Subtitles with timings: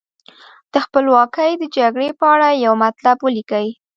[0.71, 3.67] د خپلواکۍ د جګړې په اړه یو مطلب ولیکئ.